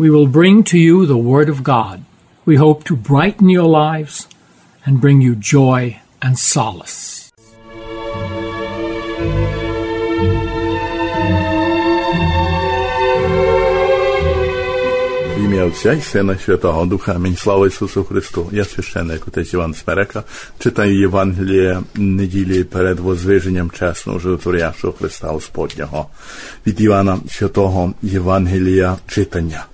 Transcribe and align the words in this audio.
we 0.00 0.10
will 0.10 0.26
bring 0.26 0.62
to 0.64 0.78
you 0.78 1.06
the 1.06 1.16
Word 1.16 1.48
of 1.48 1.62
God. 1.62 2.04
We 2.44 2.56
hope 2.56 2.84
to 2.84 2.96
brighten 2.96 3.48
your 3.48 3.68
lives 3.68 4.28
and 4.84 5.00
bring 5.00 5.20
you 5.20 5.34
joy 5.34 6.00
and 6.20 6.38
solace. 6.38 7.32
В 15.36 15.44
ім'я 15.44 15.64
Отця 15.64 15.92
і 15.92 16.00
Сина 16.00 16.32
і 16.32 16.38
Святого 16.44 16.86
Духа. 16.86 17.12
Амінь. 17.14 17.36
Слава 17.36 17.66
Ісусу 17.66 18.04
Христу. 18.04 18.48
Я 18.52 18.64
священник 18.64 19.28
отець 19.28 19.52
Іван 19.54 19.74
Смерека. 19.74 20.22
Читаю 20.58 21.00
Євангеліє 21.00 21.82
неділі 21.94 22.64
перед 22.64 23.00
возвиженням 23.00 23.70
чесного 23.70 24.18
животворящого 24.18 24.92
Христа 24.92 25.28
Господнього. 25.28 26.06
Від 26.66 26.80
Івана 26.80 27.18
Святого 27.30 27.92
Євангелія 28.02 28.96
читання. 29.06 29.66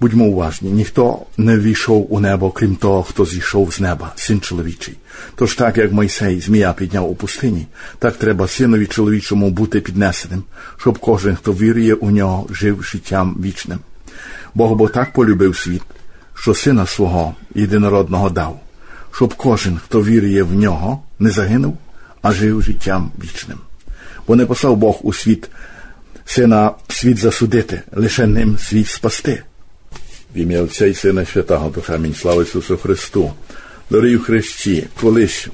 Будьмо 0.00 0.24
уважні, 0.24 0.70
ніхто 0.70 1.18
не 1.36 1.58
війшов 1.58 2.14
у 2.14 2.20
небо, 2.20 2.50
крім 2.50 2.76
того, 2.76 3.02
хто 3.02 3.24
зійшов 3.24 3.72
з 3.72 3.80
неба, 3.80 4.12
син 4.16 4.40
чоловічий. 4.40 4.96
Тож 5.36 5.54
так, 5.54 5.76
як 5.76 5.92
Мойсей 5.92 6.40
змія 6.40 6.72
підняв 6.72 7.10
у 7.10 7.14
пустині, 7.14 7.66
так 7.98 8.16
треба 8.16 8.48
синові 8.48 8.86
чоловічому 8.86 9.50
бути 9.50 9.80
піднесеним, 9.80 10.42
щоб 10.76 10.98
кожен, 10.98 11.36
хто 11.36 11.52
вірує 11.52 11.94
у 11.94 12.10
нього, 12.10 12.46
жив 12.50 12.82
життям 12.82 13.36
вічним. 13.44 13.78
Бог 14.54 14.72
бо 14.72 14.88
так 14.88 15.12
полюбив 15.12 15.56
світ, 15.56 15.82
що 16.34 16.54
сина 16.54 16.86
свого 16.86 17.34
єдинородного 17.54 18.30
дав, 18.30 18.60
щоб 19.12 19.34
кожен, 19.34 19.78
хто 19.84 20.02
вірує 20.02 20.42
в 20.42 20.54
нього, 20.54 21.02
не 21.18 21.30
загинув, 21.30 21.78
а 22.22 22.32
жив 22.32 22.62
життям 22.62 23.10
вічним. 23.24 23.58
Бо 24.26 24.36
не 24.36 24.46
послав 24.46 24.76
Бог 24.76 24.98
у 25.02 25.12
світ 25.12 25.50
сина 26.24 26.70
світ 26.88 27.18
засудити, 27.18 27.82
лише 27.92 28.26
ним 28.26 28.58
світ 28.58 28.88
спасти. 28.88 29.42
В 30.34 30.38
ім'я 30.38 30.62
Отця 30.62 30.86
і 30.86 30.94
Сина 30.94 31.24
Святого 31.24 31.70
Духа, 31.70 31.94
Амінь. 31.94 32.14
Слава 32.14 32.42
Ісусу 32.42 32.76
Христу. 32.76 33.32
Дорогі 33.90 34.18
хрещі, 34.18 34.86
колись 35.00 35.48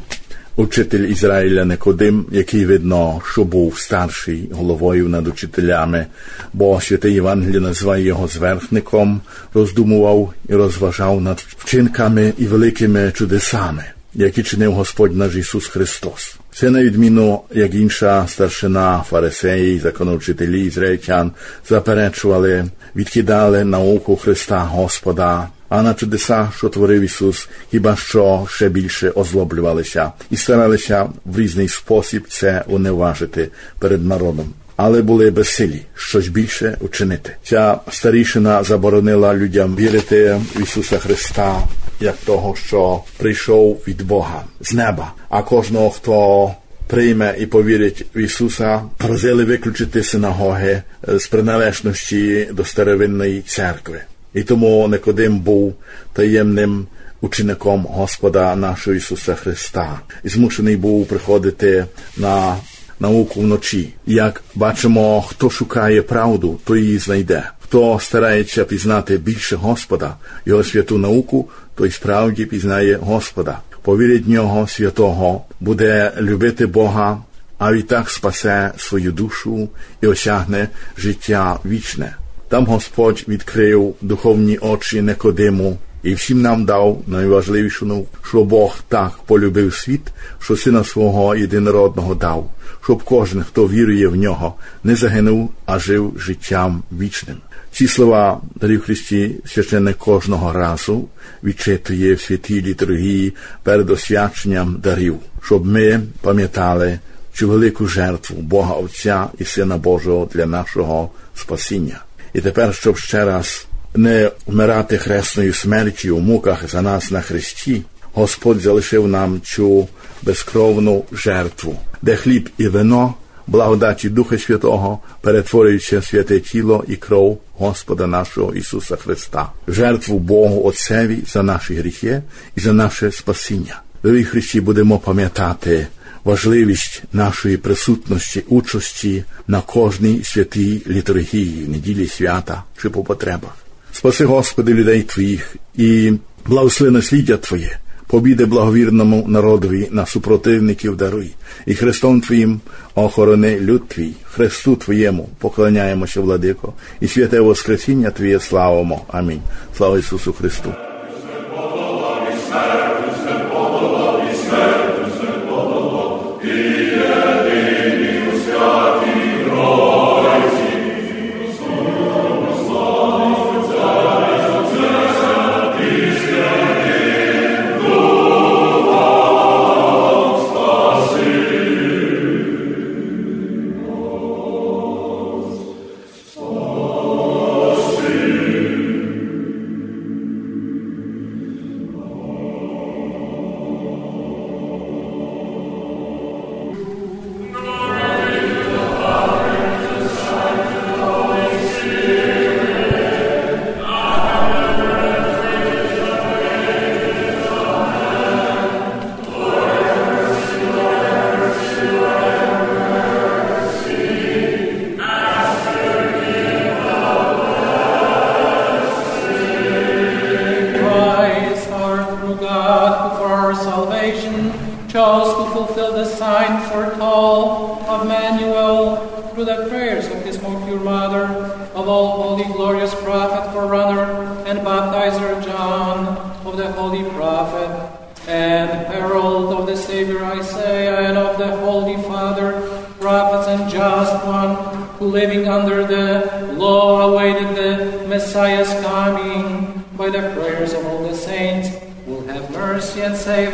учитель 0.56 1.00
Ізраїля 1.00 1.64
Никодим, 1.64 2.26
який 2.32 2.66
видно, 2.66 3.22
що 3.32 3.44
був 3.44 3.78
старший 3.78 4.48
головою 4.52 5.08
над 5.08 5.28
учителями, 5.28 6.06
бо 6.52 6.80
святий 6.80 7.14
Євангелій 7.14 7.60
називає 7.60 8.04
його 8.04 8.28
зверхником, 8.28 9.20
роздумував 9.54 10.34
і 10.48 10.54
розважав 10.54 11.20
над 11.20 11.44
вчинками 11.58 12.32
і 12.38 12.46
великими 12.46 13.12
чудесами, 13.14 13.84
які 14.14 14.42
чинив 14.42 14.72
Господь 14.72 15.16
наш 15.16 15.34
Ісус 15.34 15.66
Христос. 15.66 16.36
Це 16.54 16.70
на 16.70 16.82
відміну, 16.82 17.41
як 17.54 17.75
інша 17.75 18.26
старшина 18.28 19.04
фарисеї, 19.10 19.78
законовчителі 19.78 20.66
ізраїльтян 20.66 21.32
заперечували, 21.69 22.64
відкидали 22.97 23.64
науку 23.64 24.16
Христа 24.16 24.58
Господа, 24.58 25.48
а 25.69 25.82
на 25.82 25.94
чудеса, 25.94 26.52
що 26.56 26.69
творив 26.69 27.02
Ісус, 27.02 27.48
хіба 27.70 27.97
що 27.97 28.47
ще 28.50 28.69
більше 28.69 29.10
озлоблювалися 29.10 30.12
і 30.31 30.36
старалися 30.36 31.08
в 31.25 31.38
різний 31.38 31.69
спосіб 31.69 32.25
це 32.28 32.64
уневажити 32.66 33.48
перед 33.78 34.06
народом. 34.06 34.52
Але 34.76 35.02
були 35.02 35.31
безсилі 35.31 35.82
щось 35.94 36.28
більше 36.28 36.76
учинити. 36.81 37.36
Ця 37.42 37.78
старішина 37.91 38.62
заборонила 38.62 39.34
людям 39.34 39.76
вірити 39.76 40.41
в 40.56 40.62
Ісуса 40.62 40.98
Христа 40.98 41.62
як 42.00 42.16
того, 42.16 42.56
що 42.56 43.00
прийшов 43.16 43.82
від 43.88 44.03
Бога 44.03 44.43
з 44.60 44.72
неба, 44.72 45.12
а 45.28 45.43
кожного, 45.43 45.91
хто 45.91 46.50
прийме 46.87 47.34
і 47.38 47.47
повірить 47.47 48.06
в 48.15 48.19
Ісуса, 48.19 48.82
просили 48.97 49.44
виключити 49.44 50.03
синагоги 50.03 50.82
з 51.09 51.27
приналежності 51.27 52.49
до 52.53 52.65
старовинної 52.65 53.41
церкви. 53.41 54.00
І 54.34 54.43
тому 54.43 54.88
Никодим 54.88 55.38
був 55.38 55.75
таємним 56.12 56.87
учеником 57.21 57.87
Господа 57.91 58.56
нашого 58.56 58.97
Ісуса 58.97 59.34
Христа 59.34 60.00
і 60.25 60.28
змушений 60.28 60.76
був 60.76 61.06
приходити 61.06 61.84
на 62.16 62.56
науку 63.00 63.41
вночі. 63.41 63.94
Як 64.06 64.43
бачимо, 64.55 65.25
хто 65.28 65.50
шукає 65.50 66.03
правду, 66.03 66.61
той 66.65 66.82
її 66.82 66.99
знайде. 66.99 67.50
Хто 67.61 67.99
старається 68.03 68.65
пізнати 68.65 69.19
більше 69.19 69.56
Господа, 69.56 70.16
його 70.47 70.65
святу 70.65 70.99
науку, 70.99 71.49
той 71.74 71.90
справді 71.90 72.46
пізнає 72.46 72.96
Господа. 72.96 73.58
Повірить 73.82 74.28
нього 74.28 74.68
святого, 74.68 75.44
буде 75.60 76.12
любити 76.20 76.66
Бога, 76.66 77.22
а 77.58 77.72
відтак 77.72 78.10
спасе 78.10 78.72
свою 78.76 79.12
душу 79.12 79.68
і 80.00 80.06
осягне 80.06 80.68
життя 80.98 81.58
вічне. 81.64 82.16
Там 82.48 82.66
Господь 82.66 83.24
відкрив 83.28 83.94
духовні 84.00 84.58
очі 84.58 85.02
Никодиму 85.02 85.78
і 86.02 86.14
всім 86.14 86.42
нам 86.42 86.64
дав 86.64 87.02
найважливішу, 87.06 88.06
що 88.28 88.44
Бог 88.44 88.78
так 88.88 89.12
полюбив 89.26 89.74
світ, 89.74 90.00
що 90.40 90.56
сина 90.56 90.84
свого 90.84 91.36
єдинородного 91.36 92.14
дав, 92.14 92.50
щоб 92.84 93.02
кожен, 93.02 93.42
хто 93.42 93.68
вірує 93.68 94.08
в 94.08 94.16
нього, 94.16 94.54
не 94.84 94.96
загинув, 94.96 95.50
а 95.66 95.78
жив 95.78 96.14
життям 96.18 96.82
вічним. 96.92 97.36
Ці 97.74 97.88
слова 97.88 98.40
дарів 98.54 98.82
Христі 98.82 99.30
священник 99.46 99.98
кожного 99.98 100.52
разу 100.52 101.08
відчитує 101.44 102.14
в 102.14 102.20
святій 102.20 102.62
літургії 102.62 103.34
перед 103.62 103.90
освяченням 103.90 104.80
дарів, 104.82 105.16
щоб 105.42 105.66
ми 105.66 106.00
пам'ятали 106.20 106.98
цю 107.32 107.48
велику 107.48 107.86
жертву 107.86 108.36
Бога 108.42 108.74
Отця 108.74 109.26
і 109.38 109.44
Сина 109.44 109.76
Божого 109.76 110.28
для 110.34 110.46
нашого 110.46 111.10
спасіння. 111.34 112.00
І 112.34 112.40
тепер, 112.40 112.74
щоб 112.74 112.98
ще 112.98 113.24
раз 113.24 113.66
не 113.94 114.30
вмирати 114.46 114.98
хресною 114.98 115.52
смертю 115.52 116.16
у 116.16 116.20
муках 116.20 116.70
за 116.70 116.82
нас 116.82 117.10
на 117.10 117.20
Христі, 117.20 117.82
Господь 118.12 118.60
залишив 118.60 119.08
нам 119.08 119.40
цю 119.44 119.88
безкровну 120.22 121.04
жертву, 121.12 121.78
де 122.02 122.16
хліб 122.16 122.50
і 122.58 122.69
вино, 122.69 123.14
благодаті 123.46 124.08
Духа 124.08 124.38
Святого 124.38 124.99
перетворюються 125.20 125.99
в 125.99 126.05
святе 126.05 126.41
тіло 126.41 126.85
і 126.88 126.96
кров 126.96 127.41
Господа 127.52 128.06
нашого 128.06 128.55
Ісуса 128.55 128.96
Христа, 128.96 129.52
жертву 129.69 130.19
Богу 130.19 130.64
Отцеві 130.64 131.19
за 131.26 131.43
наші 131.43 131.75
гріхи 131.75 132.23
і 132.56 132.61
за 132.61 132.73
наше 132.73 133.12
спасіння. 133.12 133.81
Дорогі 134.02 134.25
Христі 134.25 134.61
будемо 134.61 134.99
пам'ятати 134.99 135.87
важливість 136.25 137.02
нашої 137.12 137.56
присутності, 137.56 138.44
участі 138.49 139.25
на 139.49 139.61
кожній 139.61 140.20
святій 140.25 140.82
літургії, 140.87 141.69
неділі 141.69 142.06
свята 142.06 142.62
чи 142.82 142.90
по 142.90 143.05
потребах. 143.05 143.56
Спаси, 143.93 144.25
Господи, 144.25 144.75
людей 144.75 145.02
Твоїх 145.02 145.56
і 145.75 146.12
благослови 146.47 146.90
насліддя 146.90 147.37
Твоє, 147.37 147.79
побіди 148.06 148.44
благовірному 148.46 149.24
народові 149.28 149.88
на 149.90 150.06
супротивників 150.06 150.96
даруй, 150.96 151.30
і 151.66 151.74
Христом 151.74 152.20
Твоїм 152.20 152.60
охорони 152.94 153.60
люд 153.60 153.88
Твій, 153.88 154.12
Христу 154.24 154.76
Твоєму 154.76 155.28
поклоняємося, 155.38 156.20
владико, 156.20 156.72
і 157.00 157.08
святе 157.08 157.40
Воскресіння 157.40 158.10
Твоє 158.10 158.40
славимо. 158.40 159.04
Амінь. 159.08 159.42
Слава 159.76 159.98
Ісусу 159.98 160.32
Христу. 160.32 160.94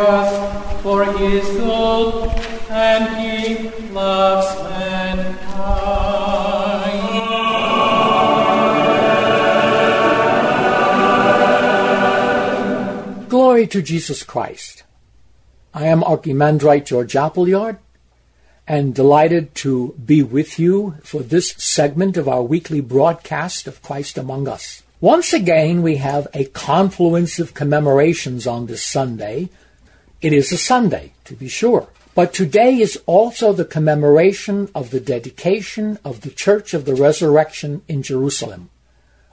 Save 0.00 0.08
us, 0.08 0.82
for 0.82 1.04
he 1.18 1.36
is 1.36 1.48
good 1.48 2.30
and 2.70 3.04
he 3.20 3.68
loves 3.90 4.48
mankind. 4.70 5.68
Glory 13.28 13.66
to 13.66 13.82
Jesus 13.82 14.22
Christ. 14.22 14.84
I 15.72 15.86
am 15.86 16.02
Archimandrite 16.02 16.86
George 16.86 17.14
Appleyard 17.14 17.78
and 18.66 18.94
delighted 18.94 19.54
to 19.56 19.94
be 20.04 20.22
with 20.22 20.58
you 20.58 20.96
for 21.02 21.22
this 21.22 21.50
segment 21.52 22.16
of 22.16 22.28
our 22.28 22.42
weekly 22.42 22.80
broadcast 22.80 23.66
of 23.66 23.82
Christ 23.82 24.18
Among 24.18 24.48
Us. 24.48 24.82
Once 25.00 25.32
again, 25.32 25.82
we 25.82 25.96
have 25.96 26.28
a 26.34 26.44
confluence 26.44 27.38
of 27.38 27.54
commemorations 27.54 28.46
on 28.46 28.66
this 28.66 28.82
Sunday. 28.82 29.48
It 30.20 30.34
is 30.34 30.52
a 30.52 30.58
Sunday, 30.58 31.12
to 31.24 31.34
be 31.34 31.48
sure. 31.48 31.88
But 32.14 32.34
today 32.34 32.78
is 32.78 33.00
also 33.06 33.52
the 33.52 33.64
commemoration 33.64 34.68
of 34.74 34.90
the 34.90 35.00
dedication 35.00 35.98
of 36.04 36.20
the 36.20 36.30
Church 36.30 36.74
of 36.74 36.84
the 36.84 36.94
Resurrection 36.94 37.80
in 37.88 38.02
Jerusalem, 38.02 38.68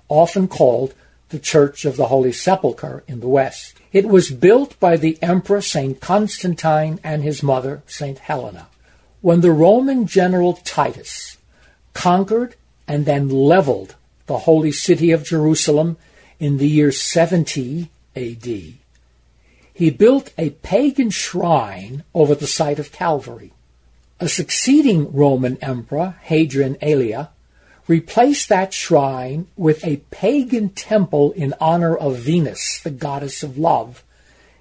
often 0.08 0.48
called 0.48 0.94
the 1.28 1.40
Church 1.40 1.84
of 1.84 1.98
the 1.98 2.08
Holy 2.08 2.32
Sepulchre 2.32 3.04
in 3.06 3.20
the 3.20 3.28
West. 3.28 3.74
It 3.92 4.08
was 4.08 4.32
built 4.32 4.80
by 4.80 4.96
the 4.96 5.18
Emperor 5.22 5.60
St. 5.60 6.00
Constantine 6.00 7.02
and 7.04 7.22
his 7.22 7.44
mother, 7.44 7.82
St. 7.86 8.20
Helena. 8.20 8.68
When 9.20 9.42
the 9.42 9.52
Roman 9.52 10.08
general 10.08 10.54
Titus 10.54 11.38
conquered 11.94 12.56
and 12.88 13.06
then 13.06 13.28
leveled 13.28 13.96
the 14.28 14.40
holy 14.40 14.72
city 14.72 15.12
of 15.12 15.26
Jerusalem 15.26 15.98
in 16.40 16.60
the 16.60 16.68
year 16.68 16.94
70 16.94 17.90
AD, 18.16 18.48
he 19.78 19.92
built 19.92 20.34
a 20.40 20.50
pagan 20.50 21.12
shrine 21.12 22.04
over 22.16 22.34
the 22.34 22.48
site 22.48 22.80
of 22.80 22.92
Calvary. 22.92 23.54
A 24.20 24.28
succeeding 24.28 25.14
Roman 25.14 25.56
emperor, 25.58 26.16
Hadrian 26.24 26.78
Aelia, 26.82 27.30
replaced 27.88 28.50
that 28.50 28.74
shrine 28.74 29.46
with 29.56 29.86
a 29.86 30.02
pagan 30.10 30.70
temple 30.70 31.32
in 31.34 31.54
honor 31.62 31.96
of 31.96 32.18
Venus, 32.18 32.80
the 32.80 32.90
goddess 32.90 33.44
of 33.44 33.60
love, 33.60 34.04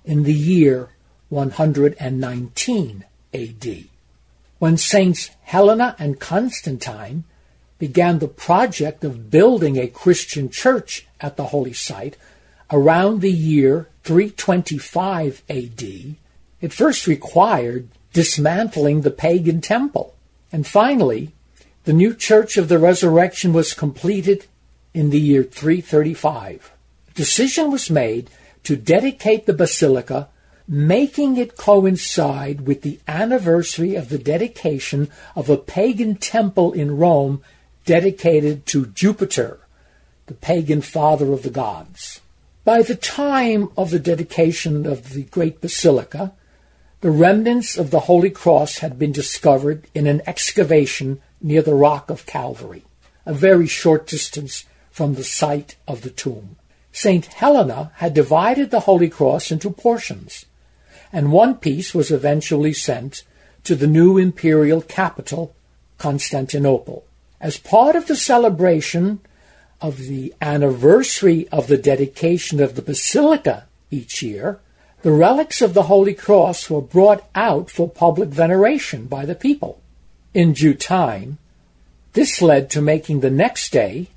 in 0.05 0.25
the 0.25 0.35
year 0.35 0.91
119 1.31 3.05
AD. 3.33 3.85
When 4.59 4.77
Saints 4.77 5.31
Helena 5.45 5.97
and 5.99 6.21
Constantine 6.21 7.25
began 7.79 8.19
the 8.19 8.29
project 8.29 9.03
of 9.03 9.31
building 9.31 9.79
a 9.79 9.89
Christian 9.89 10.51
church 10.51 11.07
at 11.23 11.39
the 11.39 11.47
holy 11.47 11.73
site 11.73 12.19
around 12.71 13.23
the 13.23 13.33
year 13.33 13.89
325 14.07 15.43
AD, 15.51 15.83
it 16.61 16.73
first 16.73 17.09
required 17.09 17.89
dismantling 18.13 19.01
the 19.01 19.11
pagan 19.11 19.61
temple. 19.61 20.15
And 20.53 20.65
finally, 20.65 21.33
the 21.83 21.93
new 21.93 22.15
Church 22.15 22.57
of 22.57 22.69
the 22.69 22.79
Resurrection 22.79 23.53
was 23.53 23.75
completed 23.75 24.47
in 24.95 25.11
the 25.11 25.19
year 25.19 25.43
335. 25.43 26.71
A 27.09 27.13
decision 27.15 27.73
was 27.73 27.91
made 27.91 28.31
to 28.63 28.77
dedicate 28.77 29.47
the 29.47 29.53
basilica, 29.53 30.29
making 30.69 31.37
it 31.37 31.57
coincide 31.57 32.61
with 32.61 32.83
the 32.83 33.01
anniversary 33.09 33.97
of 33.97 34.09
the 34.09 34.19
dedication 34.19 35.11
of 35.35 35.51
a 35.51 35.57
pagan 35.57 36.15
temple 36.15 36.73
in 36.73 36.97
Rome 36.97 37.43
dedicated 37.85 38.67
to 38.67 38.87
Jupiter, 38.87 39.59
the 40.27 40.35
pagan 40.35 40.81
father 40.81 41.33
of 41.33 41.43
the 41.43 41.51
gods. 41.51 42.21
By 42.67 42.83
the 42.83 42.97
time 42.97 43.71
of 43.77 43.91
the 43.91 44.01
dedication 44.01 44.87
of 44.87 45.13
the 45.13 45.23
great 45.23 45.61
basilica, 45.61 46.33
the 47.01 47.13
remnants 47.13 47.79
of 47.79 47.93
the 47.93 48.01
Holy 48.11 48.29
Cross 48.29 48.79
had 48.79 48.99
been 48.99 49.13
discovered 49.13 49.87
in 49.95 50.09
an 50.09 50.21
excavation 50.27 51.21
near 51.41 51.63
the 51.63 51.77
rock 51.77 52.11
of 52.11 52.27
Calvary, 52.27 52.83
a 53.25 53.33
very 53.33 53.69
short 53.69 54.09
distance 54.09 54.65
from 54.91 55.15
the 55.15 55.23
site 55.23 55.77
of 55.87 56.03
the 56.03 56.11
tomb. 56.11 56.57
St. 56.91 57.27
Helena 57.27 57.93
had 57.99 58.15
divided 58.15 58.73
the 58.73 58.81
Holy 58.81 59.09
Cross 59.09 59.53
into 59.53 59.71
portions, 59.71 60.45
and 61.13 61.31
one 61.31 61.55
piece 61.55 61.95
was 61.95 62.11
eventually 62.11 62.73
sent 62.73 63.23
to 63.63 63.77
the 63.77 63.87
new 63.87 64.19
imperial 64.19 64.83
capital, 64.83 65.55
Constantinople. 65.99 67.05
As 67.41 67.59
part 67.59 67.95
of 67.95 68.09
the 68.09 68.17
celebration 68.17 69.21
of 69.81 69.99
the 69.99 70.35
anniversary 70.41 71.49
of 71.51 71.67
the 71.67 71.77
dedication 71.77 72.61
of 72.61 72.75
the 72.75 72.83
basilica 72.83 73.67
each 73.91 74.23
year, 74.23 74.61
the 75.03 75.13
relics 75.13 75.61
of 75.63 75.75
the 75.75 75.85
Holy 75.85 76.15
Cross 76.15 76.71
were 76.71 76.81
brought 76.81 77.29
out 77.35 77.71
for 77.71 77.89
public 77.89 78.31
veneration 78.31 79.07
by 79.07 79.25
the 79.25 79.35
people. 79.35 79.81
In 80.35 80.53
due 80.53 80.75
time, 80.75 81.39
this 82.15 82.41
led 82.41 82.71
to 82.71 82.81
making 82.81 83.21
the 83.21 83.31
next 83.31 83.73
day 83.73 84.09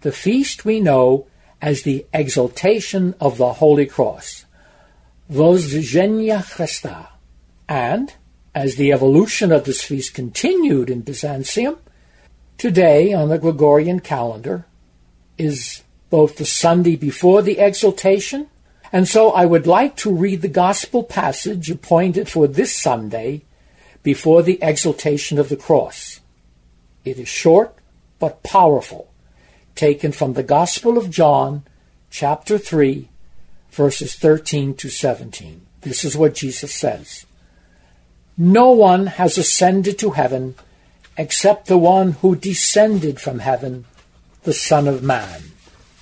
the 0.00 0.12
feast 0.12 0.64
we 0.64 0.80
know 0.80 1.26
as 1.60 1.82
the 1.82 2.06
Exaltation 2.12 3.14
of 3.20 3.38
the 3.38 3.54
Holy 3.54 3.86
Cross, 3.86 4.44
Vozdvizhenia 5.30 6.42
Christa. 6.44 7.08
And, 7.68 8.12
as 8.54 8.76
the 8.76 8.92
evolution 8.92 9.52
of 9.52 9.64
this 9.64 9.82
feast 9.82 10.14
continued 10.14 10.90
in 10.90 11.00
Byzantium, 11.00 11.78
today 12.58 13.12
on 13.12 13.28
the 13.28 13.38
Gregorian 13.38 14.00
calendar 14.00 14.66
is 15.38 15.82
both 16.10 16.36
the 16.36 16.46
Sunday 16.46 16.96
before 16.96 17.42
the 17.42 17.58
Exaltation, 17.58 18.48
and 18.92 19.08
so 19.08 19.32
I 19.32 19.44
would 19.44 19.66
like 19.66 19.96
to 19.98 20.14
read 20.14 20.42
the 20.42 20.48
Gospel 20.48 21.02
passage 21.02 21.70
appointed 21.70 22.28
for 22.28 22.46
this 22.46 22.76
Sunday 22.76 23.42
before 24.02 24.42
the 24.42 24.58
Exaltation 24.62 25.38
of 25.38 25.48
the 25.48 25.56
Cross. 25.56 26.20
It 27.04 27.18
is 27.18 27.28
short 27.28 27.74
but 28.18 28.42
powerful, 28.42 29.10
taken 29.74 30.12
from 30.12 30.34
the 30.34 30.42
Gospel 30.42 30.96
of 30.96 31.10
John, 31.10 31.64
chapter 32.10 32.58
3, 32.58 33.08
verses 33.70 34.14
13 34.14 34.74
to 34.76 34.88
17. 34.88 35.66
This 35.80 36.04
is 36.04 36.16
what 36.16 36.34
Jesus 36.34 36.74
says 36.74 37.26
No 38.38 38.70
one 38.70 39.06
has 39.06 39.36
ascended 39.36 39.98
to 39.98 40.10
heaven 40.10 40.54
except 41.16 41.66
the 41.66 41.78
one 41.78 42.12
who 42.12 42.34
descended 42.34 43.20
from 43.20 43.40
heaven, 43.40 43.84
the 44.44 44.52
Son 44.52 44.86
of 44.86 45.02
Man. 45.02 45.42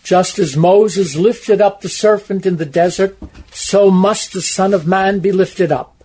Just 0.02 0.38
as 0.38 0.56
Moses 0.56 1.16
lifted 1.16 1.60
up 1.60 1.80
the 1.80 1.88
serpent 1.88 2.44
in 2.44 2.56
the 2.56 2.66
desert, 2.66 3.16
so 3.52 3.90
must 3.90 4.32
the 4.32 4.42
Son 4.42 4.74
of 4.74 4.86
Man 4.86 5.20
be 5.20 5.32
lifted 5.32 5.72
up, 5.72 6.04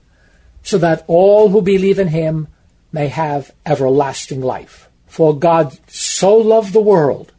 so 0.64 0.78
that 0.78 1.04
all 1.08 1.50
who 1.50 1.62
believe 1.62 2.00
in 2.00 2.10
him 2.10 2.48
may 2.92 3.08
have 3.08 3.52
everlasting 3.66 4.42
life. 4.42 4.88
For 5.08 5.38
God 5.38 5.78
so 5.90 6.38
loved 6.38 6.74
the 6.74 6.80
world 6.80 7.32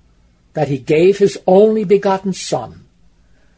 that 0.55 0.69
he 0.69 0.79
gave 0.79 1.19
his 1.19 1.39
only 1.47 1.85
begotten 1.85 2.33
Son, 2.33 2.85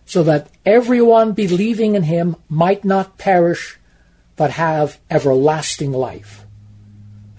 so 0.05 0.23
that 0.25 0.49
everyone 0.67 1.33
believing 1.33 1.95
in 1.95 2.03
him 2.03 2.37
might 2.49 2.85
not 2.85 3.17
perish, 3.17 3.79
but 4.37 4.51
have 4.51 4.99
everlasting 5.11 5.93
life. 5.93 6.40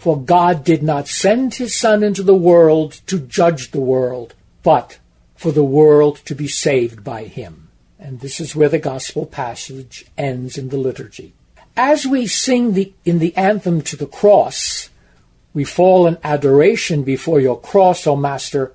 For 0.01 0.20
God 0.20 0.63
did 0.63 0.81
not 0.81 1.08
send 1.08 1.53
his 1.53 1.75
Son 1.75 2.01
into 2.01 2.24
the 2.24 2.34
world 2.34 3.01
to 3.05 3.20
judge 3.20 3.70
the 3.70 3.79
world, 3.79 4.34
but 4.63 4.98
for 5.36 5.51
the 5.51 5.63
world 5.63 6.25
to 6.25 6.34
be 6.34 6.48
saved 6.48 7.03
by 7.03 7.25
him. 7.25 7.70
And 8.00 8.20
this 8.20 8.39
is 8.39 8.55
where 8.55 8.67
the 8.67 8.79
gospel 8.79 9.27
passage 9.27 10.08
ends 10.17 10.58
in 10.58 10.70
the 10.70 10.77
liturgy. 10.77 11.34
As 11.77 12.08
we 12.08 12.25
sing 12.25 12.74
the, 12.74 12.91
in 13.05 13.20
the 13.20 13.38
anthem 13.38 13.84
to 13.84 13.96
the 13.96 14.08
cross, 14.08 14.89
we 15.53 15.63
fall 15.63 16.08
in 16.08 16.17
adoration 16.24 17.03
before 17.03 17.39
your 17.39 17.60
cross, 17.62 18.08
O 18.08 18.15
Master, 18.15 18.74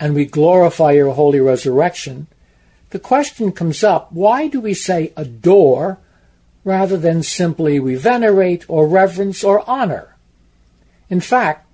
and 0.00 0.14
we 0.14 0.24
glorify 0.24 0.92
your 0.92 1.12
holy 1.12 1.40
resurrection. 1.40 2.26
The 2.88 2.98
question 2.98 3.52
comes 3.52 3.84
up 3.84 4.10
why 4.12 4.48
do 4.48 4.62
we 4.62 4.72
say 4.72 5.12
adore 5.14 5.98
rather 6.64 6.96
than 6.96 7.22
simply 7.22 7.78
we 7.78 7.96
venerate 7.96 8.64
or 8.66 8.88
reverence 8.88 9.44
or 9.44 9.62
honor? 9.68 10.13
In 11.10 11.20
fact, 11.20 11.66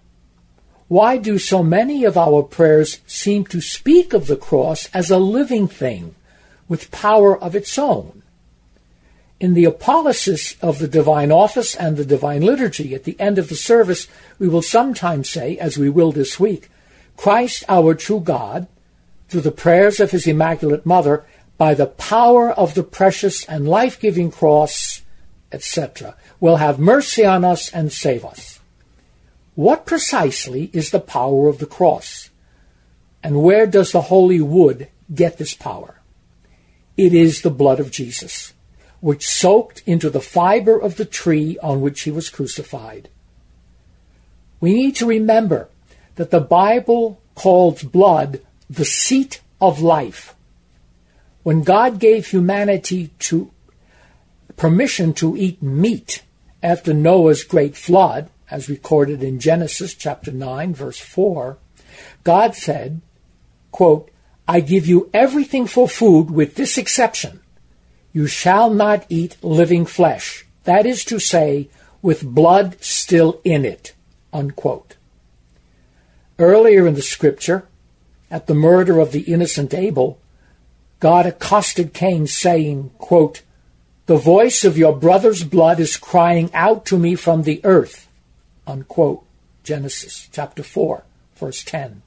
why 0.88 1.18
do 1.18 1.38
so 1.38 1.62
many 1.62 2.04
of 2.04 2.18
our 2.18 2.42
prayers 2.42 3.00
seem 3.06 3.44
to 3.46 3.60
speak 3.60 4.12
of 4.12 4.26
the 4.26 4.36
cross 4.36 4.88
as 4.92 5.08
a 5.08 5.18
living 5.18 5.68
thing 5.68 6.16
with 6.68 6.90
power 6.90 7.38
of 7.38 7.54
its 7.54 7.78
own? 7.78 8.22
In 9.38 9.54
the 9.54 9.64
apolysis 9.64 10.58
of 10.60 10.80
the 10.80 10.88
divine 10.88 11.30
office 11.30 11.76
and 11.76 11.96
the 11.96 12.04
divine 12.04 12.42
liturgy, 12.42 12.92
at 12.92 13.04
the 13.04 13.18
end 13.20 13.38
of 13.38 13.48
the 13.48 13.54
service, 13.54 14.08
we 14.40 14.48
will 14.48 14.62
sometimes 14.62 15.30
say, 15.30 15.56
as 15.58 15.78
we 15.78 15.88
will 15.88 16.10
this 16.10 16.40
week, 16.40 16.68
Christ, 17.16 17.62
our 17.68 17.94
true 17.94 18.18
God, 18.18 18.66
through 19.28 19.42
the 19.42 19.52
prayers 19.52 20.00
of 20.00 20.10
his 20.10 20.26
Immaculate 20.26 20.84
Mother, 20.84 21.24
by 21.56 21.72
the 21.74 21.86
power 21.86 22.50
of 22.50 22.74
the 22.74 22.82
precious 22.82 23.44
and 23.44 23.68
life 23.68 24.00
giving 24.00 24.32
cross, 24.32 25.02
etc., 25.52 26.16
will 26.40 26.56
have 26.56 26.80
mercy 26.80 27.24
on 27.24 27.44
us 27.44 27.70
and 27.70 27.92
save 27.92 28.24
us. 28.24 28.49
What 29.54 29.86
precisely 29.86 30.70
is 30.72 30.90
the 30.90 31.00
power 31.00 31.48
of 31.48 31.58
the 31.58 31.66
cross? 31.66 32.30
And 33.22 33.42
where 33.42 33.66
does 33.66 33.92
the 33.92 34.02
holy 34.02 34.40
wood 34.40 34.88
get 35.12 35.38
this 35.38 35.54
power? 35.54 36.00
It 36.96 37.12
is 37.12 37.42
the 37.42 37.50
blood 37.50 37.80
of 37.80 37.90
Jesus 37.90 38.52
which 39.00 39.26
soaked 39.26 39.82
into 39.86 40.10
the 40.10 40.20
fiber 40.20 40.78
of 40.78 40.96
the 40.96 41.04
tree 41.04 41.58
on 41.62 41.80
which 41.80 42.02
he 42.02 42.10
was 42.10 42.28
crucified. 42.28 43.08
We 44.60 44.74
need 44.74 44.94
to 44.96 45.06
remember 45.06 45.68
that 46.16 46.30
the 46.30 46.40
Bible 46.40 47.20
calls 47.34 47.82
blood 47.82 48.40
the 48.68 48.84
seat 48.84 49.40
of 49.60 49.80
life. 49.80 50.34
When 51.42 51.62
God 51.62 51.98
gave 51.98 52.26
humanity 52.26 53.10
to 53.20 53.50
permission 54.56 55.14
to 55.14 55.36
eat 55.36 55.62
meat 55.62 56.22
after 56.62 56.92
Noah's 56.92 57.42
great 57.42 57.74
flood, 57.74 58.28
as 58.50 58.68
recorded 58.68 59.22
in 59.22 59.40
Genesis 59.40 59.94
chapter 59.94 60.32
9 60.32 60.74
verse 60.74 60.98
4, 60.98 61.58
God 62.24 62.54
said, 62.54 63.00
quote, 63.70 64.10
I 64.48 64.60
give 64.60 64.86
you 64.86 65.10
everything 65.14 65.66
for 65.66 65.88
food 65.88 66.30
with 66.30 66.56
this 66.56 66.76
exception 66.76 67.40
you 68.12 68.26
shall 68.26 68.70
not 68.70 69.06
eat 69.08 69.36
living 69.42 69.86
flesh, 69.86 70.44
that 70.64 70.86
is 70.86 71.04
to 71.06 71.18
say, 71.18 71.68
with 72.02 72.24
blood 72.24 72.76
still 72.82 73.40
in 73.44 73.64
it. 73.64 73.94
Unquote. 74.32 74.96
Earlier 76.38 76.86
in 76.86 76.94
the 76.94 77.02
scripture, 77.02 77.66
at 78.30 78.46
the 78.46 78.54
murder 78.54 78.98
of 78.98 79.12
the 79.12 79.22
innocent 79.22 79.74
Abel, 79.74 80.18
God 80.98 81.26
accosted 81.26 81.92
Cain, 81.92 82.26
saying, 82.26 82.90
quote, 82.98 83.42
The 84.06 84.16
voice 84.16 84.64
of 84.64 84.78
your 84.78 84.96
brother's 84.96 85.44
blood 85.44 85.80
is 85.80 85.96
crying 85.96 86.50
out 86.54 86.84
to 86.86 86.98
me 86.98 87.14
from 87.14 87.42
the 87.42 87.60
earth. 87.64 88.08
Unquote. 88.66 89.24
Genesis 89.62 90.28
chapter 90.32 90.62
4, 90.62 91.04
verse 91.36 91.62
10. 91.64 92.02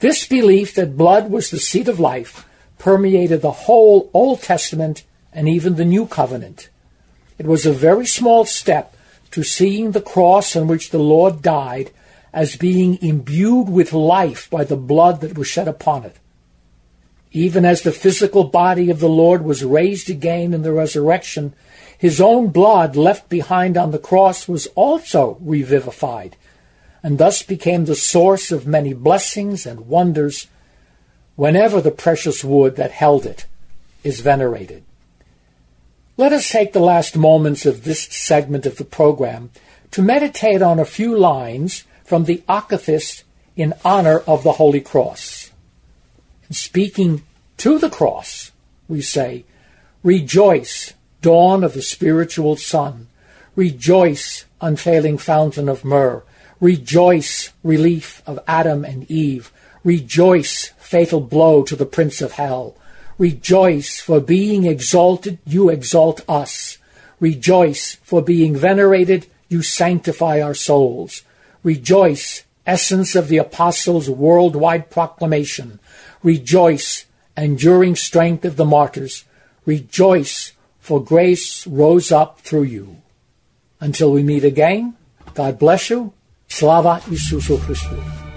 This 0.00 0.26
belief 0.26 0.74
that 0.74 0.96
blood 0.96 1.30
was 1.30 1.50
the 1.50 1.58
seat 1.58 1.88
of 1.88 2.00
life 2.00 2.46
permeated 2.78 3.42
the 3.42 3.66
whole 3.66 4.10
Old 4.12 4.42
Testament 4.42 5.04
and 5.32 5.48
even 5.48 5.76
the 5.76 5.84
New 5.84 6.06
Covenant. 6.06 6.68
It 7.38 7.46
was 7.46 7.66
a 7.66 7.72
very 7.72 8.06
small 8.06 8.44
step 8.44 8.94
to 9.30 9.42
seeing 9.42 9.92
the 9.92 10.00
cross 10.00 10.56
on 10.56 10.66
which 10.66 10.90
the 10.90 10.98
Lord 10.98 11.42
died 11.42 11.90
as 12.32 12.56
being 12.56 12.98
imbued 13.02 13.68
with 13.68 13.92
life 13.92 14.48
by 14.50 14.64
the 14.64 14.76
blood 14.76 15.20
that 15.20 15.38
was 15.38 15.46
shed 15.46 15.68
upon 15.68 16.04
it. 16.04 16.16
Even 17.32 17.64
as 17.64 17.82
the 17.82 17.92
physical 17.92 18.44
body 18.44 18.90
of 18.90 19.00
the 19.00 19.08
Lord 19.08 19.44
was 19.44 19.64
raised 19.64 20.08
again 20.08 20.54
in 20.54 20.62
the 20.62 20.72
resurrection, 20.72 21.54
his 21.98 22.20
own 22.20 22.48
blood 22.48 22.94
left 22.94 23.28
behind 23.28 23.76
on 23.76 23.90
the 23.90 23.98
cross 23.98 24.46
was 24.46 24.68
also 24.76 25.36
revivified, 25.40 26.36
and 27.02 27.18
thus 27.18 27.42
became 27.42 27.84
the 27.84 27.96
source 27.96 28.52
of 28.52 28.66
many 28.66 28.94
blessings 28.94 29.66
and 29.66 29.88
wonders 29.88 30.46
whenever 31.34 31.80
the 31.80 31.90
precious 31.90 32.44
wood 32.44 32.76
that 32.76 32.92
held 32.92 33.26
it 33.26 33.46
is 34.04 34.20
venerated. 34.20 34.84
Let 36.16 36.32
us 36.32 36.50
take 36.50 36.72
the 36.72 36.80
last 36.80 37.16
moments 37.16 37.66
of 37.66 37.84
this 37.84 38.02
segment 38.04 38.64
of 38.64 38.76
the 38.76 38.84
program 38.84 39.50
to 39.90 40.02
meditate 40.02 40.62
on 40.62 40.78
a 40.78 40.84
few 40.84 41.16
lines 41.16 41.84
from 42.04 42.24
the 42.24 42.42
Akathist 42.48 43.24
in 43.56 43.74
honor 43.84 44.20
of 44.20 44.44
the 44.44 44.52
Holy 44.52 44.80
Cross. 44.80 45.50
Speaking 46.50 47.22
to 47.58 47.78
the 47.78 47.90
cross, 47.90 48.52
we 48.88 49.00
say, 49.00 49.44
Rejoice, 50.02 50.94
dawn 51.20 51.64
of 51.64 51.74
the 51.74 51.82
spiritual 51.82 52.56
sun. 52.56 53.08
Rejoice, 53.56 54.44
unfailing 54.60 55.18
fountain 55.18 55.68
of 55.68 55.84
myrrh. 55.84 56.22
Rejoice, 56.60 57.52
relief 57.62 58.22
of 58.26 58.40
Adam 58.46 58.84
and 58.84 59.08
Eve. 59.10 59.52
Rejoice, 59.84 60.72
fatal 60.78 61.20
blow 61.20 61.62
to 61.62 61.76
the 61.76 61.86
prince 61.86 62.20
of 62.20 62.32
hell. 62.32 62.76
Rejoice, 63.16 64.00
for 64.00 64.20
being 64.20 64.64
exalted, 64.64 65.38
you 65.44 65.68
exalt 65.68 66.24
us. 66.28 66.78
Rejoice, 67.20 67.96
for 68.02 68.22
being 68.22 68.54
venerated, 68.56 69.26
you 69.48 69.62
sanctify 69.62 70.40
our 70.40 70.54
souls. 70.54 71.22
Rejoice, 71.62 72.44
essence 72.66 73.16
of 73.16 73.28
the 73.28 73.38
apostles' 73.38 74.08
worldwide 74.08 74.90
proclamation. 74.90 75.80
Rejoice, 76.22 77.06
enduring 77.36 77.96
strength 77.96 78.44
of 78.44 78.56
the 78.56 78.64
martyrs. 78.64 79.24
Rejoice, 79.64 80.52
for 80.88 81.04
grace 81.04 81.66
rose 81.66 82.10
up 82.10 82.40
through 82.40 82.62
you. 82.62 82.96
Until 83.78 84.10
we 84.10 84.22
meet 84.22 84.42
again, 84.42 84.96
God 85.34 85.58
bless 85.58 85.90
you. 85.90 86.14
Slava 86.48 87.02
Isusu 87.12 87.58
Christu. 87.58 88.27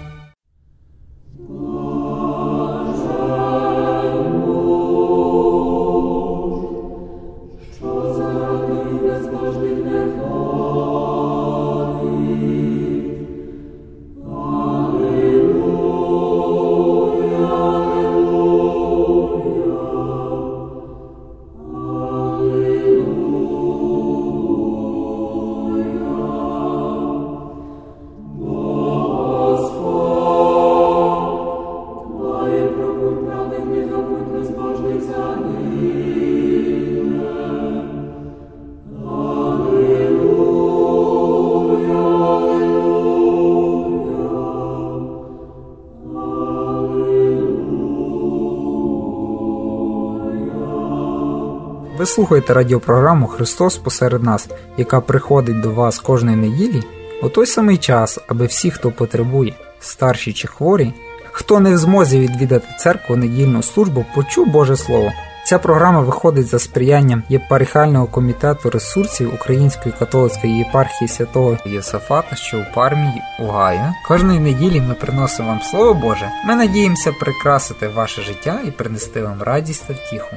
Ви 52.02 52.06
слухаєте 52.06 52.54
радіопрограму 52.54 53.26
Христос 53.26 53.76
посеред 53.76 54.22
нас, 54.22 54.48
яка 54.76 55.00
приходить 55.00 55.60
до 55.60 55.70
вас 55.70 55.98
кожної 55.98 56.36
неділі 56.36 56.82
у 57.22 57.28
той 57.28 57.46
самий 57.46 57.76
час, 57.76 58.18
аби 58.28 58.46
всі, 58.46 58.70
хто 58.70 58.90
потребує, 58.90 59.54
старші 59.80 60.32
чи 60.32 60.48
хворі, 60.48 60.92
хто 61.32 61.60
не 61.60 61.74
в 61.74 61.78
змозі 61.78 62.20
відвідати 62.20 62.66
церкву 62.78 63.16
недільну 63.16 63.62
службу, 63.62 64.04
почув 64.14 64.46
Боже 64.46 64.76
Слово. 64.76 65.10
Ця 65.46 65.58
програма 65.58 66.00
виходить 66.00 66.46
за 66.46 66.58
сприянням 66.58 67.22
єпархіального 67.28 68.06
комітету 68.06 68.70
ресурсів 68.70 69.34
Української 69.34 69.94
католицької 69.98 70.58
єпархії 70.58 71.08
святого 71.08 71.58
Єсафата, 71.66 72.36
що 72.36 72.58
у 72.58 72.74
пармії 72.74 73.22
Угаю. 73.40 73.80
Кожної 74.08 74.40
неділі 74.40 74.80
ми 74.80 74.94
приносимо 74.94 75.48
вам 75.48 75.62
Слово 75.62 75.94
Боже. 75.94 76.30
Ми 76.46 76.54
надіємося 76.54 77.12
прикрасити 77.12 77.88
ваше 77.88 78.22
життя 78.22 78.60
і 78.66 78.70
принести 78.70 79.22
вам 79.22 79.42
радість 79.42 79.86
та 79.86 79.94
втіху. 79.94 80.36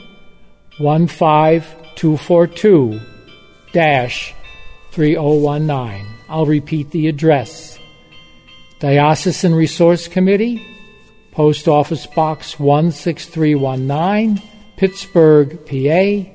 15242 0.79 3.18
3019. 3.73 6.05
I'll 6.27 6.45
repeat 6.45 6.91
the 6.91 7.07
address. 7.07 7.79
Diocesan 8.79 9.53
Resource 9.53 10.07
Committee, 10.07 10.65
Post 11.31 11.67
Office 11.67 12.07
Box 12.07 12.53
16319, 12.53 14.41
Pittsburgh, 14.77 15.65
PA 15.65 16.25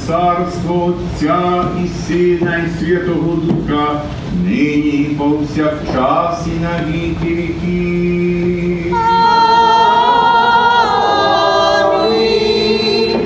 царство 0.09 0.85
Отця 0.85 1.64
і 1.85 1.88
Сина, 1.88 2.57
і 2.66 2.85
Святого 2.85 3.37
Духа, 3.37 4.00
нині 4.44 4.90
і 4.90 5.05
повсякчас 5.18 6.46
і 6.46 6.61
на 6.61 6.85
віки 6.92 7.35
віків. 7.35 8.94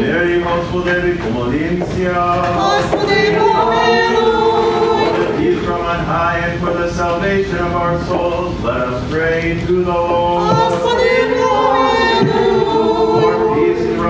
Мирі 0.01 0.43
Господеві 0.51 1.13
помолимся. 1.13 2.35
Господи, 2.57 3.39
помилуй. 3.39 4.39
For 5.11 5.21
the 5.21 5.31
peace 5.39 5.61
from 5.67 5.83
on 5.93 6.01
high 6.13 6.39
and 6.47 6.55
for 6.63 6.73
the 6.83 6.91
salvation 6.93 7.59
of 7.67 7.73
our 7.83 7.97
souls, 8.09 8.55
let 8.65 8.89
us 8.93 9.01
pray 9.11 9.41
to 9.67 9.75
the 9.89 9.99
Lord. 10.11 10.57
Господи, 10.57 11.11
помилуй. 11.29 11.39
For 11.42 11.42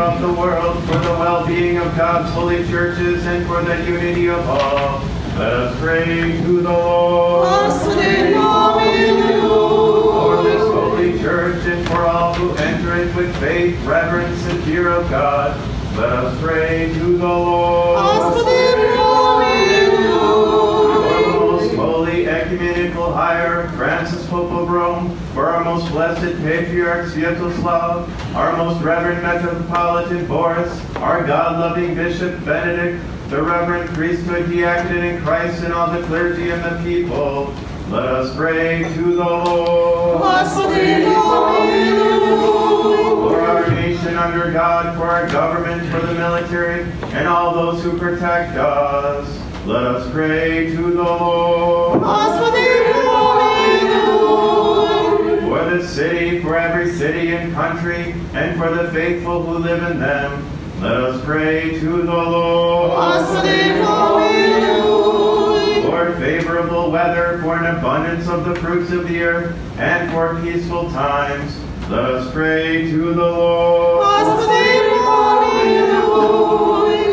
of 0.04 0.20
the 0.22 0.34
world, 0.34 0.84
for 0.84 0.98
the 0.98 1.16
well-being 1.18 1.78
of 1.78 1.96
God's 1.96 2.30
holy 2.34 2.68
churches, 2.68 3.26
and 3.26 3.46
for 3.48 3.62
the 3.64 3.86
unity 3.86 4.28
of 4.28 4.46
all. 4.50 5.00
Let 5.38 5.54
us 5.54 5.80
pray 5.80 6.42
to 6.42 6.62
the 6.62 6.70
Lord. 6.70 7.48
For 10.26 10.44
this 10.44 10.62
holy 10.62 11.20
church 11.20 11.66
and 11.66 11.88
for 11.88 12.02
all 12.06 12.34
who 12.34 12.54
enter 12.56 12.96
it 12.98 13.16
with 13.16 13.34
faith, 13.38 13.82
reverence, 13.86 14.46
and 14.48 14.62
fear 14.64 14.90
of 14.90 15.10
God, 15.10 15.58
let 15.98 16.10
us 16.12 16.38
pray 16.42 16.92
to 16.94 17.18
the 17.18 17.26
Lord. 17.26 17.93
Blessed 25.94 26.36
Patriarch 26.42 27.06
Sviatoslav, 27.06 28.10
our 28.34 28.58
most 28.58 28.82
reverend 28.82 29.22
Metropolitan 29.22 30.26
Boris, 30.26 30.96
our 30.96 31.24
God-loving 31.24 31.94
Bishop 31.94 32.44
Benedict, 32.44 33.00
the 33.30 33.40
Reverend 33.40 33.92
Priesthood, 33.92 34.50
Diaconate 34.50 35.14
in 35.14 35.22
Christ, 35.22 35.64
and 35.64 35.72
all 35.72 35.92
the 35.92 36.02
clergy 36.08 36.50
and 36.50 36.64
the 36.64 36.82
people, 36.84 37.54
let 37.90 38.06
us 38.08 38.36
pray 38.36 38.92
to 38.96 39.16
the 39.16 39.24
Lord. 39.24 40.18
Blessed 40.18 40.56
For 43.30 43.42
our 43.42 43.70
nation 43.70 44.18
under 44.18 44.52
God, 44.52 44.98
for 44.98 45.04
our 45.04 45.28
government, 45.30 45.84
for 45.92 46.00
the 46.08 46.16
military, 46.16 46.86
and 47.14 47.28
all 47.28 47.54
those 47.54 47.84
who 47.84 48.00
protect 48.00 48.58
us, 48.58 49.28
let 49.68 49.84
us 49.84 50.12
pray 50.12 50.72
to 50.76 50.92
the 50.92 51.04
Lord 51.04 52.02
this 55.78 55.90
city, 55.90 56.40
for 56.40 56.58
every 56.58 56.92
city 56.92 57.34
and 57.34 57.54
country, 57.54 58.14
and 58.34 58.58
for 58.58 58.70
the 58.70 58.92
faithful 58.92 59.44
who 59.44 59.58
live 59.58 59.82
in 59.92 60.00
them. 60.00 60.50
Let 60.80 60.96
us 60.98 61.26
pray 61.26 61.80
to 61.80 62.02
the 62.04 62.14
Lord. 62.14 62.92
For 65.86 66.16
favorable 66.20 66.92
weather 66.92 67.40
for 67.42 67.56
an 67.56 67.76
abundance 67.76 68.28
of 68.28 68.46
the 68.46 68.56
fruits 68.56 68.92
of 68.92 69.08
the 69.08 69.24
earth, 69.24 69.56
and 69.80 70.12
for 70.12 70.40
peaceful 70.42 70.92
times. 70.92 71.58
Let 71.90 72.06
us 72.06 72.32
pray 72.32 72.90
to 72.92 73.14
the 73.14 73.32
Lord. 73.32 74.06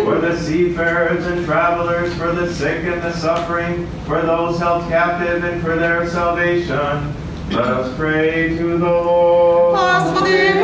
For 0.04 0.18
the 0.20 0.36
seafarers 0.38 1.26
and 1.26 1.46
travelers, 1.46 2.12
for 2.14 2.32
the 2.32 2.52
sick 2.52 2.84
and 2.84 3.00
the 3.00 3.12
suffering, 3.12 3.86
for 4.04 4.20
those 4.22 4.58
held 4.58 4.88
captive 4.88 5.44
and 5.44 5.62
for 5.62 5.76
their 5.76 6.08
salvation. 6.08 7.14
Let 7.50 7.66
us 7.66 7.96
pray 7.96 8.56
to 8.56 8.78
the 8.78 8.88
Lord. 8.88 9.76
Alleluia. 9.76 10.62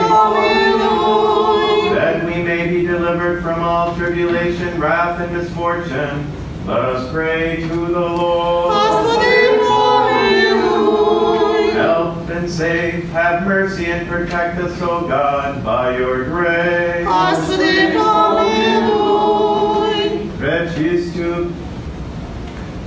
That 1.97 2.25
we 2.25 2.43
may 2.43 2.69
be 2.69 2.87
delivered 2.87 3.43
from 3.43 3.61
all 3.61 3.97
tribulation, 3.97 4.81
wrath, 4.81 5.21
and 5.21 5.33
misfortune. 5.37 6.31
Let 6.65 6.85
us 6.85 7.11
pray 7.11 7.63
to 7.63 7.69
the 7.69 8.01
Lord. 8.01 8.73
Alleluia. 8.73 9.33
Help 11.73 12.29
and 12.31 12.49
save, 12.49 13.09
have 13.11 13.45
mercy 13.49 13.87
and 13.87 14.07
protect 14.09 14.61
us, 14.61 14.81
O 14.81 15.09
God, 15.09 15.65
by 15.65 15.97
your 15.99 16.23
grace. 16.25 17.05
Alleluia. 17.05 18.07
Refuse 20.39 21.13
to 21.15 21.53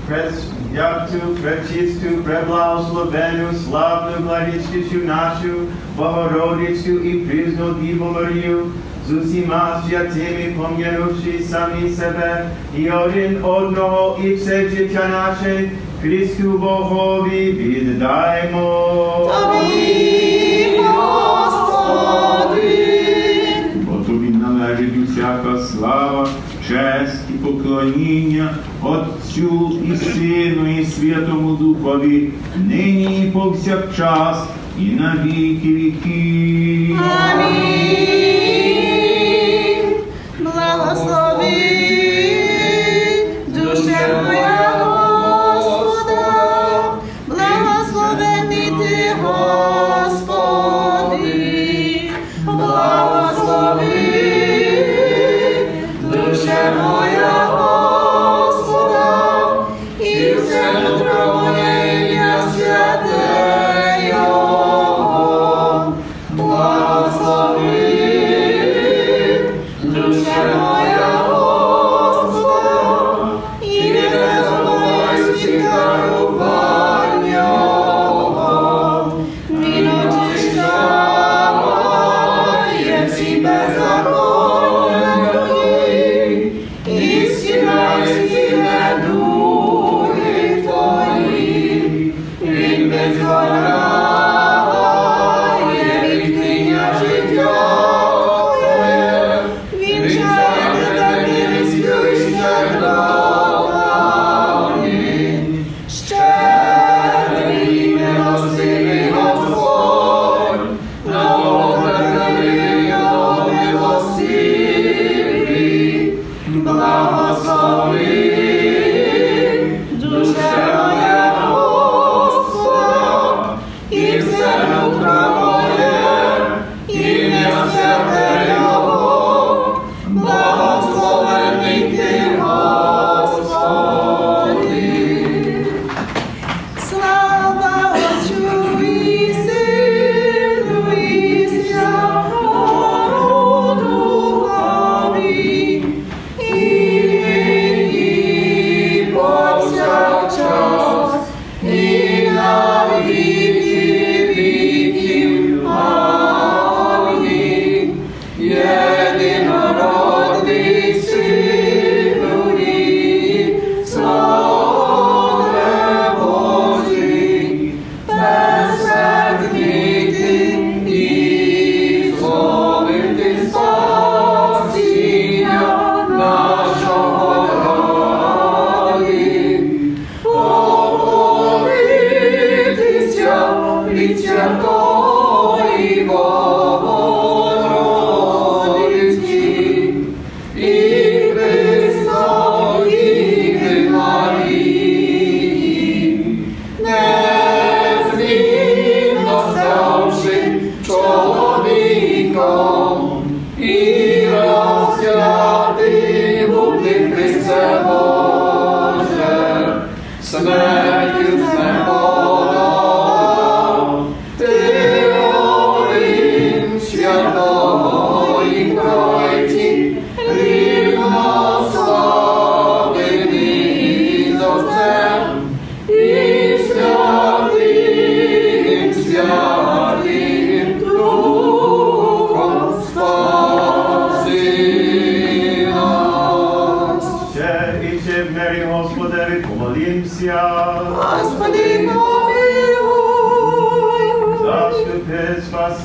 press 0.05 0.48
Пресвяту, 0.69 1.35
пречисту, 1.41 2.23
преблагословену, 2.23 3.53
славну 3.53 4.17
владичицю 4.19 4.97
нашу, 5.05 5.49
Богородицю 5.97 6.99
і 6.99 7.13
призну 7.13 7.73
Діву 7.81 8.05
Марію, 8.05 8.65
з 9.07 9.11
усіма 9.11 9.83
святими 9.87 10.53
пом'янувши 10.57 11.39
самі 11.49 11.89
себе, 11.89 12.45
і 12.77 12.89
один 12.89 13.43
одного, 13.43 14.19
і 14.23 14.33
все 14.33 14.69
життя 14.69 15.07
наше, 15.11 15.71
Христу 16.01 16.51
Богові 16.51 17.51
віддаймо. 17.51 19.31
Тобі, 19.41 20.79
Господи. 20.87 22.29
Бо 23.75 24.03
тобі 24.03 24.29
належить 24.29 24.97
усяка 25.03 25.57
слава, 25.57 26.27
честь 26.67 27.28
поклоніння 27.43 28.49
Отцю 28.81 29.71
і 29.93 29.97
Сину 29.97 30.79
і 30.79 30.85
Святому 30.85 31.55
Духові, 31.55 32.29
нині 32.65 33.23
і 33.27 33.31
повсякчас, 33.31 34.43
і 34.79 34.83
на 34.83 35.15
віки 35.25 35.67
віки. 35.67 36.97
Амінь. 37.31 37.59
Благослови, 40.39 41.68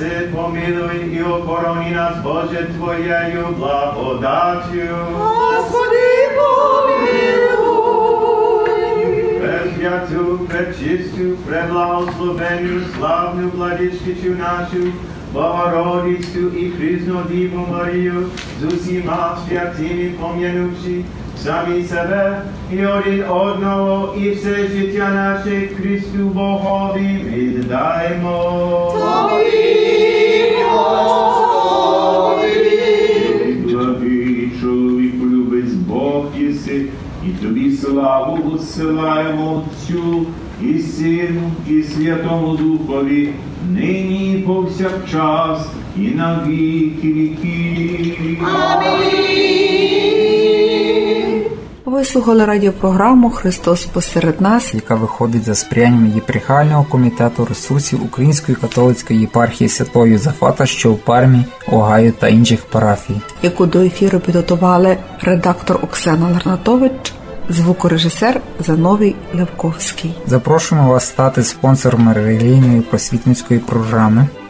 спаси, 0.04 0.28
помилуй 0.34 1.16
і 1.16 1.22
охорони 1.22 1.90
нас, 1.90 2.14
Боже, 2.24 2.66
Твоєю 2.78 3.46
благодаттю. 3.58 4.96
Господи, 5.14 6.28
помилуй. 6.36 7.44
Пресвяту, 9.40 10.38
пречисту, 10.48 11.36
преблагословенну, 11.48 12.80
славну 12.96 13.50
владичницю 13.54 14.30
нашу, 14.30 14.92
Богородицю 15.32 16.48
і 16.58 16.70
Хрисну 16.70 17.22
Діву 17.30 17.66
Марію, 17.72 18.26
з 18.60 18.64
усіма 18.64 19.38
святими 19.48 20.10
пом'янувши, 20.20 21.04
самі 21.42 21.82
себе 21.84 22.42
і 22.72 22.86
один 22.86 23.24
одного, 23.28 24.14
і 24.16 24.30
все 24.30 24.54
життя 24.54 25.10
наше 25.14 25.68
Христу 25.76 26.18
Богові 26.18 27.24
віддаймо. 27.28 28.92
Тобі, 28.92 29.93
і 37.26 37.44
тобі 37.44 37.70
славу 37.72 38.38
посилаємо 38.50 39.62
Отцю 39.62 40.26
і 40.62 40.78
Сину, 40.78 41.50
і 41.70 41.82
Святому 41.82 42.56
Духові, 42.56 43.28
нині 43.70 44.34
і 44.34 44.38
повсякчас, 44.38 45.68
і 45.96 46.00
на 46.00 46.44
віки 46.48 47.12
віків. 47.12 48.38
Амінь. 48.44 50.03
Ви 52.04 52.10
слухали 52.10 52.44
радіопрограму 52.44 53.30
Христос 53.30 53.84
посеред 53.84 54.40
нас. 54.40 54.74
яка 54.74 54.94
виходить 54.94 55.44
за 55.44 55.54
сприянням 55.54 56.12
єпархіального 56.14 56.84
комітету 56.84 57.44
ресурсів 57.44 58.04
Української 58.04 58.56
католицької 58.56 59.20
єпархії 59.20 59.68
Святого 59.68 60.06
Юзафата, 60.06 60.66
що 60.66 60.92
в 60.92 60.98
Пармі, 60.98 61.44
Огайо 61.66 62.12
та 62.12 62.28
інших 62.28 62.64
парафій. 62.64 63.20
яку 63.42 63.66
до 63.66 63.80
ефіру 63.80 64.20
підготували 64.20 64.96
редактор 65.20 65.78
Оксана 65.82 66.28
Ларнатович, 66.28 67.12
звукорежисер 67.48 68.40
Зановій 68.60 69.14
Левковський. 69.34 70.14
Запрошуємо 70.26 70.88
вас 70.88 71.06
стати 71.06 71.42
спонсором 71.42 72.12
релігійної 72.12 72.80
просвітницької 72.80 73.60
програми. 73.60 74.28